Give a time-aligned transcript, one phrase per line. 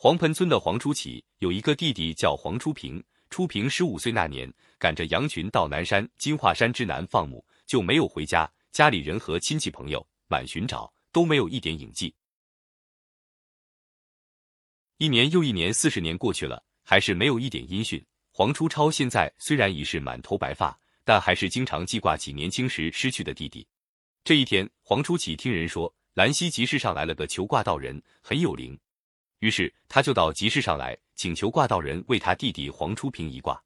[0.00, 3.02] 黄盆村的黄初起有一个弟弟叫黄初平。
[3.30, 8.48] 初平十五岁那年，赶着羊群到南山金华山之南放牧，就没有回家。
[8.70, 12.14] 家里人和亲戚朋友满寻找，都没有一点影迹。
[14.98, 18.00] 一年又一年，四十年过去了，还是没有一点音讯。
[18.30, 23.66] 黄初超现在虽然已是满头白发，但还是经常记挂起年轻时失去的弟弟。
[24.22, 28.78] 这一天，黄初起听人说兰溪集市上来了个求卦道人，很有灵。
[29.40, 33.60] 于是他就到集市上来，请求卦道人为他弟弟黄初平一卦。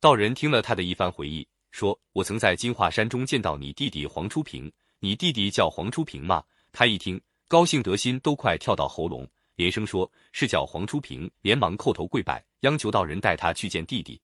[0.00, 14.20] 道人听了他的一番回忆，说：“我曾在金华山中见到你弟弟黄初平，你弟弟叫黄初平吗？”他一听，高兴得心都快跳到喉咙，连声说：“是叫黄初平。”连忙叩头跪拜，央求道人带他去见弟弟。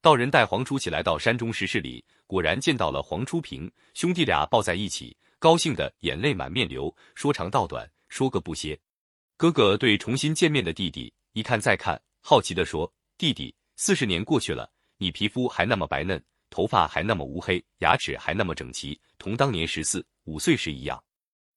[0.00, 8.76] 道人带黄初起来到山中石室里，果然见到了黄初平，兄弟俩抱在一起，高兴的眼泪满面流，说长道短，说个不歇。
[9.42, 12.88] 哥哥对重新见面的弟弟一看再看，好奇地说
[13.18, 21.02] ：“弟弟，四十年过去了，你皮肤还那么白嫩，头发还那么乌黑，牙齿还那么整齐，同当年十四五岁时一样。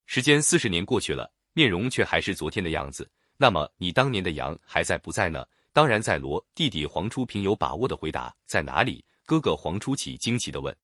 [0.07, 3.07] 时间四十年过去了，面容却还是昨天的样子。
[3.37, 10.75] 那么你当年的羊还在不在呢？”“当然在。”罗弟弟黄初平有把握的回答：“在哪里？”哥哥黄初起惊奇地问。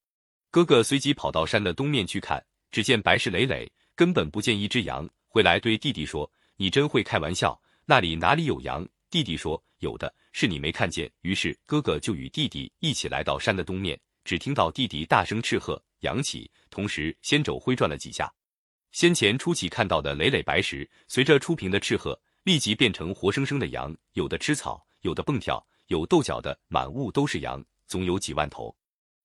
[0.51, 5.09] 哥哥随即跑到山的东面去看，只见白石累累，根本不见一只羊。
[5.27, 6.31] 回来对弟弟说。
[6.61, 8.87] 你真会开玩笑，那里哪里有羊？
[9.09, 11.11] 弟弟说有的，是你没看见。
[11.21, 18.31] 于是哥哥就与弟弟一起来到山的东面，只听到弟弟大声斥喝：“扬起！”同时先肘挥转了几下。
[18.91, 28.77] 先前初起看到的累累白石，随着初平的斥喝，立即变成活生生的羊，有的吃草，有的蹦跳，有斗角的，满屋都是羊，总有几万头。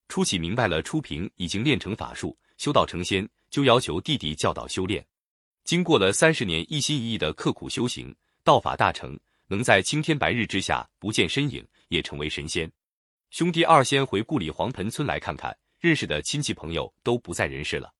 [0.09, 5.07] 初起明白了，初平已经练成法术，修道成仙，就要求弟弟教导修炼。
[5.67, 8.15] 经过了三十年一心一意的刻苦修行，
[8.45, 12.71] 道法大成，能在青天白日之下不见身影，也成为神仙。
[13.31, 17.93] 兄弟二先回故里黄盆村来看看，认识的亲戚朋友都不在人世了。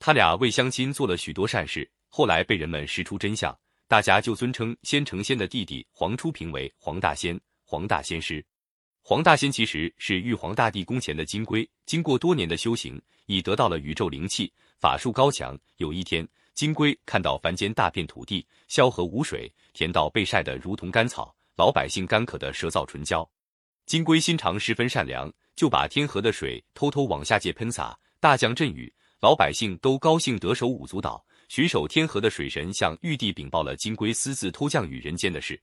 [0.00, 3.56] 他俩为乡亲做了许多善事，后来被人们识出真相，
[3.86, 8.44] 大家就尊称先成仙的弟弟黄初平为黄大仙、黄大仙师。
[9.06, 14.50] 黄大仙其实是玉皇大帝宫前的金龟，经过多年的修行，已得到了宇宙灵气，
[14.80, 15.56] 法术高强。
[15.76, 16.26] 有一天。
[16.54, 23.28] 金龟看到凡间大片土地萧何无水，田道被晒得如同干草，老百姓干渴的舌燥唇焦。
[23.84, 28.90] 金龟心肠十分善良，就把天河的水偷偷往下界喷洒，大降阵雨，
[29.20, 31.22] 老百姓都高兴得手舞足蹈。
[31.48, 35.60] 巡守天河的水神向玉帝禀报了金龟私自偷降雨人间的事。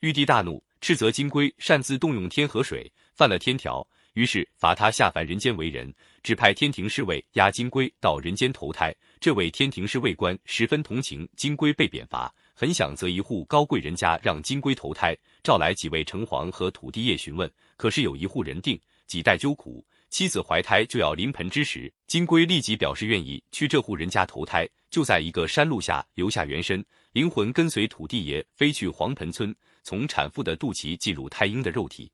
[0.00, 3.86] 玉帝大怒，斥责金龟擅自动用天河水，犯了天条。
[4.14, 5.92] 于是罚他下凡人间为人，
[6.22, 8.94] 指派天庭侍卫押金龟到人间投胎。
[9.20, 17.50] 这位天庭侍卫官十分同情金龟被贬罚，很想择一户高贵人家让金龟投胎，召来几位城隍和土地爷询问。
[17.76, 26.82] 可是有一户人定，几代纠苦，妻子怀胎就要临盆之时，金龟立即表示愿意去这户人家投胎，就在一个山路下留下原身，
[27.12, 29.54] 灵魂跟随土地爷飞去黄盆村，
[29.86, 32.10] 从产妇的肚脐进入胎婴的肉体。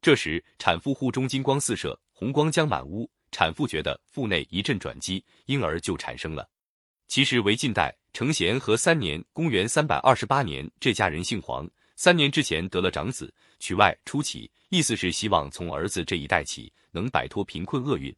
[0.00, 3.10] 这时，产妇腹中金光四射，红光将满屋。
[3.32, 6.48] 产妇觉得腹内一阵转机，婴儿就产生了。
[7.08, 18.14] 其实为晋代成贤和三年（公元三百二十八年），这家人姓黄，三年之前得了长子，取外初起，意思是希望从儿子这一代起能摆脱贫困厄运。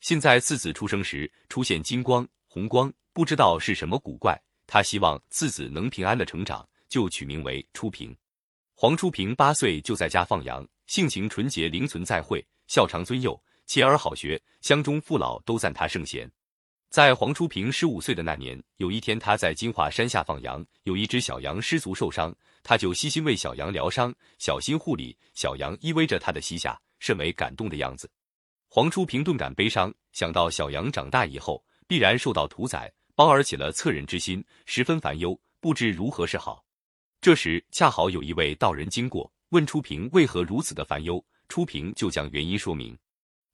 [0.00, 4.38] 现在次子出生时出现金光、红光，不知道是什么古怪。
[4.66, 8.14] 他希望次子能平安的成长，就取名为初平。
[8.76, 10.66] 黄初平八岁就在家放羊。
[10.86, 16.30] 性情纯洁，灵存在会，孝长尊幼，勤而好学，乡中父老都赞他圣贤。
[16.90, 25.16] 在黄初平十五岁的那年，有一天他在金华山下放羊，有一只小羊失足受伤，他就悉心为小羊疗伤，小心护理。
[25.34, 28.10] 小羊依偎着他的膝下，甚为感动的样子。
[28.68, 36.63] 黄初平顿感悲伤，想到小羊长大以后必然受到屠宰，帮儿起了恻忍之心，十分烦忧，不知如何是好。
[37.24, 39.32] 这时恰好有一位道人经过。
[39.48, 42.94] 问初平为何如此的烦忧，初平就将原因说明。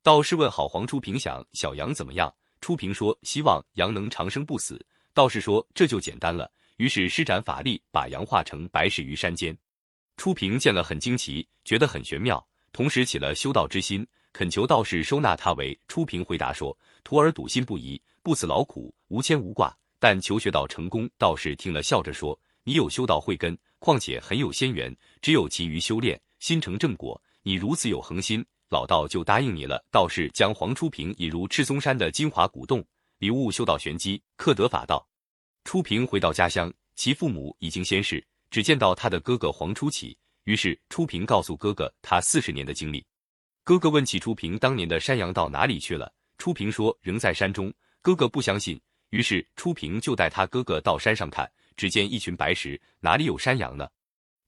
[0.03, 4.85] 道士问好黄初平想小羊怎么样，初平说希望羊能长生不死。
[5.13, 9.57] 道士说这就简单了，于是施展法力把羊化成白石于山间。
[10.17, 15.79] 初平见了很惊奇，觉得很玄妙，同时起了修道之心，恳求道士收纳他为。
[15.87, 21.09] 初平回答说徒儿笃信不疑，不辞劳苦，无牵无挂，但求学道成功。
[21.17, 23.57] 道士听了笑着说你有修道慧根。
[23.79, 27.19] 况且很有仙缘，只有勤于修炼，心成正果。
[27.41, 29.83] 你如此有恒心，老道就答应你了。
[29.91, 32.85] 道士将黄初平引入赤松山的金华古洞，
[33.17, 35.03] 礼物修道玄机，克得法道。
[35.63, 40.15] 初平回到家乡，其父母已经仙逝，只见到他的哥哥黄初起。
[40.43, 43.03] 于是初平告诉哥哥他四十年的经历。
[43.63, 47.73] 哥哥问起初平当年的山羊到哪里去了，初平说仍在山中。
[48.01, 48.79] 哥哥不相信，
[49.09, 53.89] 于是初平就带他哥哥到山上看，只见一群白石，哪里有山羊呢？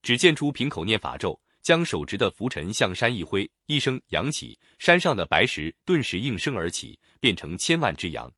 [0.03, 8.31] 只见出瓶口念法咒，将手执的拂尘向山一挥，一声扬起，山上的白石顿时应声而起，变成千万只羊。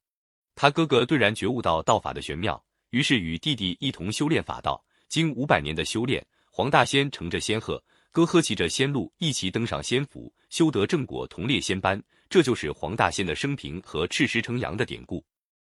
[0.55, 4.81] 他哥哥顿然觉悟到道法的玄妙，于是与弟弟一同修炼法道。
[5.09, 7.83] 经五百年的修炼，黄大仙乘着仙鹤。
[8.13, 12.01] 哥呵骑着仙鹿一齐登上仙府，修得正果，同列仙班。
[12.29, 15.21] 这就是黄大仙的生平和赤石成羊的典故。